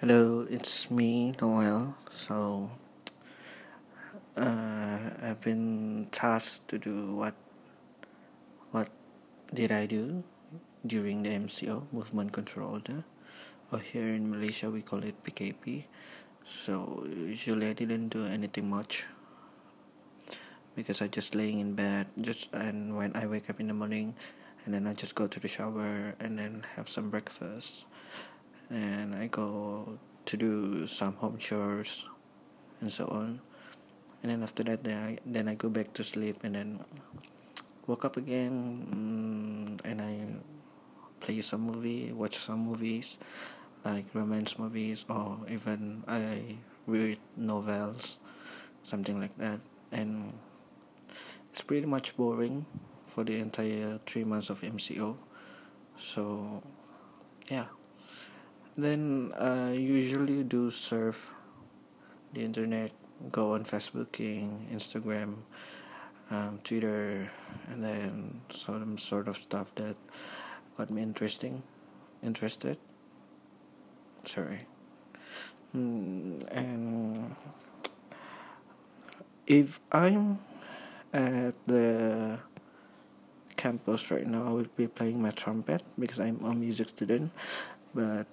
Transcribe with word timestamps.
Hello, 0.00 0.46
it's 0.50 0.90
me, 0.90 1.32
Noel. 1.40 1.96
So, 2.10 2.68
uh, 4.36 4.98
I've 5.22 5.40
been 5.40 6.08
tasked 6.12 6.68
to 6.68 6.76
do 6.76 7.16
what 7.16 7.32
what 8.72 8.92
did 9.54 9.72
I 9.72 9.86
do 9.86 10.22
during 10.86 11.22
the 11.22 11.30
MCO 11.30 11.88
movement 11.92 12.32
control 12.32 12.76
order, 12.76 13.08
or 13.72 13.78
here 13.78 14.12
in 14.12 14.28
Malaysia 14.28 14.68
we 14.68 14.82
call 14.82 15.00
it 15.02 15.16
PKP. 15.24 15.88
So 16.44 17.08
usually 17.08 17.66
I 17.68 17.72
didn't 17.72 18.12
do 18.12 18.26
anything 18.26 18.68
much 18.68 19.06
because 20.76 21.00
I 21.00 21.08
just 21.08 21.34
laying 21.34 21.58
in 21.58 21.72
bed 21.72 22.12
just 22.20 22.52
and 22.52 23.00
when 23.00 23.16
I 23.16 23.24
wake 23.24 23.48
up 23.48 23.60
in 23.64 23.68
the 23.68 23.72
morning 23.72 24.12
and 24.66 24.74
then 24.74 24.86
I 24.86 24.92
just 24.92 25.14
go 25.14 25.26
to 25.26 25.40
the 25.40 25.48
shower 25.48 26.12
and 26.20 26.36
then 26.38 26.66
have 26.76 26.92
some 26.92 27.08
breakfast 27.08 27.88
and 28.70 29.14
I 29.14 29.26
go 29.26 29.98
to 30.26 30.36
do 30.36 30.86
some 30.86 31.14
home 31.14 31.38
chores 31.38 32.04
and 32.80 32.92
so 32.92 33.06
on. 33.06 33.40
And 34.22 34.32
then 34.32 34.42
after 34.42 34.64
that 34.64 34.82
then 34.82 34.98
I, 34.98 35.18
then 35.24 35.48
I 35.48 35.54
go 35.54 35.68
back 35.68 35.92
to 35.94 36.04
sleep 36.04 36.42
and 36.42 36.54
then 36.54 36.84
woke 37.86 38.04
up 38.04 38.16
again 38.16 39.78
mm, 39.78 39.84
and 39.84 40.02
I 40.02 40.26
play 41.20 41.40
some 41.40 41.60
movie 41.62 42.12
watch 42.12 42.38
some 42.38 42.66
movies 42.66 43.18
like 43.84 44.04
romance 44.12 44.58
movies 44.58 45.04
or 45.08 45.38
even 45.48 46.02
I 46.08 46.56
read 46.86 47.18
novels 47.36 48.18
something 48.82 49.20
like 49.20 49.36
that. 49.38 49.60
And 49.92 50.32
it's 51.50 51.62
pretty 51.62 51.86
much 51.86 52.16
boring 52.16 52.66
for 53.06 53.24
the 53.24 53.38
entire 53.38 53.98
three 54.06 54.24
months 54.24 54.50
of 54.50 54.60
MCO 54.60 55.16
so 55.98 56.62
yeah 57.50 57.64
then 58.76 59.32
I 59.38 59.72
usually 59.72 60.44
do 60.44 60.70
surf 60.70 61.32
the 62.32 62.42
internet 62.42 62.92
go 63.32 63.54
on 63.54 63.64
Facebooking 63.64 64.68
Instagram 64.72 65.36
um, 66.30 66.60
Twitter 66.62 67.30
and 67.68 67.82
then 67.82 68.40
some 68.50 68.98
sort 68.98 69.28
of 69.28 69.36
stuff 69.36 69.74
that 69.76 69.96
got 70.76 70.90
me 70.90 71.02
interesting 71.02 71.62
interested. 72.22 72.78
Sorry. 74.24 74.66
Mm, 75.74 76.42
and 76.50 77.36
if 79.46 79.78
I'm 79.92 80.38
at 81.12 81.54
the 81.66 82.38
campus 83.56 84.10
right 84.10 84.26
now 84.26 84.46
I 84.46 84.50
will 84.50 84.66
be 84.76 84.86
playing 84.86 85.22
my 85.22 85.30
trumpet 85.30 85.82
because 85.98 86.20
I'm 86.20 86.44
a 86.44 86.52
music 86.52 86.90
student 86.90 87.32
but 87.94 88.26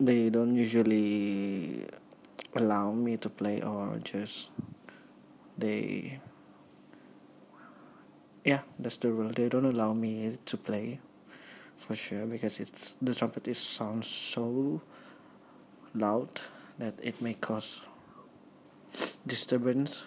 they 0.00 0.30
don't 0.30 0.54
usually 0.54 1.86
allow 2.54 2.92
me 2.92 3.16
to 3.16 3.28
play 3.28 3.60
or 3.62 3.98
just 4.02 4.50
they 5.58 6.20
yeah 8.44 8.60
that's 8.78 8.96
the 8.96 9.10
rule. 9.10 9.30
They 9.30 9.48
don't 9.48 9.64
allow 9.64 9.92
me 9.92 10.38
to 10.46 10.56
play 10.56 11.00
for 11.76 11.94
sure 11.94 12.26
because 12.26 12.60
it's 12.60 12.96
the 13.02 13.14
trumpet 13.14 13.48
is 13.48 13.58
sounds 13.58 14.06
so 14.06 14.80
loud 15.94 16.40
that 16.78 16.94
it 17.02 17.20
may 17.20 17.34
cause 17.34 17.82
disturbance 19.26 20.04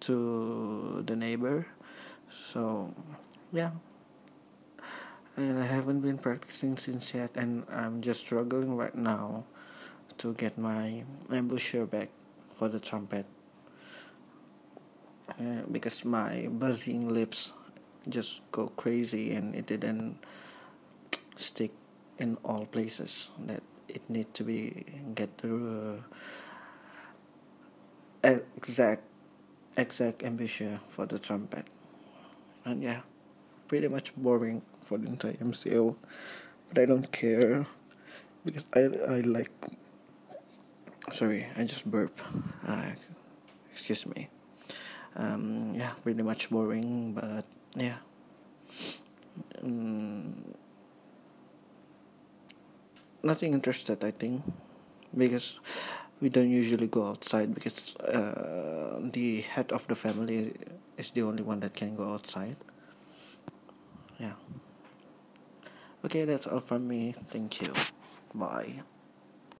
to 0.00 1.02
the 1.06 1.16
neighbor. 1.16 1.66
So 2.30 2.92
yeah 3.52 3.70
and 5.36 5.58
I 5.58 5.66
haven't 5.66 6.00
been 6.00 6.18
practicing 6.18 6.76
since 6.76 7.14
yet 7.14 7.30
and 7.36 7.64
I'm 7.70 8.00
just 8.00 8.20
struggling 8.20 8.76
right 8.76 8.94
now 8.94 9.44
to 10.18 10.34
get 10.34 10.58
my 10.58 11.04
embouchure 11.30 11.86
back 11.86 12.08
for 12.58 12.68
the 12.68 12.80
trumpet. 12.80 13.26
Uh, 15.38 15.62
because 15.70 16.04
my 16.04 16.48
buzzing 16.50 17.08
lips 17.08 17.52
just 18.08 18.42
go 18.50 18.68
crazy 18.76 19.32
and 19.32 19.54
it 19.54 19.66
didn't 19.66 20.18
stick 21.36 21.70
in 22.18 22.36
all 22.44 22.66
places 22.66 23.30
that 23.46 23.62
it 23.88 24.02
need 24.10 24.32
to 24.34 24.44
be 24.44 24.84
get 25.14 25.38
the 25.38 25.98
uh, 28.24 28.38
exact 28.56 29.02
exact 29.76 30.22
embouchure 30.22 30.80
for 30.88 31.06
the 31.06 31.18
trumpet. 31.18 31.64
And 32.64 32.82
yeah 32.82 33.00
pretty 33.70 33.86
much 33.86 34.10
boring 34.16 34.62
for 34.90 34.98
the 34.98 35.06
entire 35.06 35.38
MCO 35.38 35.94
but 36.68 36.82
I 36.82 36.84
don't 36.84 37.06
care 37.14 37.64
because 38.42 38.66
I 38.74 38.90
I 39.06 39.16
like 39.22 39.54
sorry 41.14 41.46
I 41.54 41.62
just 41.62 41.86
burp. 41.86 42.18
Uh, 42.66 42.98
excuse 43.70 44.02
me. 44.10 44.26
Um 45.14 45.78
yeah 45.78 45.94
pretty 46.02 46.26
much 46.26 46.50
boring 46.50 47.14
but 47.14 47.46
yeah. 47.78 48.02
Um, 49.62 50.34
nothing 53.22 53.54
interested 53.54 54.02
I 54.02 54.10
think 54.10 54.42
because 55.14 55.62
we 56.18 56.34
don't 56.34 56.50
usually 56.50 56.90
go 56.90 57.06
outside 57.06 57.54
because 57.54 57.94
uh, 58.02 58.98
the 58.98 59.42
head 59.42 59.70
of 59.70 59.86
the 59.86 59.94
family 59.94 60.52
is 60.98 61.14
the 61.14 61.22
only 61.22 61.46
one 61.46 61.60
that 61.60 61.74
can 61.78 61.94
go 61.94 62.10
outside. 62.10 62.56
Yeah 64.18 64.34
okay 66.10 66.24
that's 66.24 66.46
all 66.46 66.60
from 66.60 66.88
me. 66.88 67.14
Thank 67.28 67.62
you. 67.62 67.72
Bye 68.34 68.82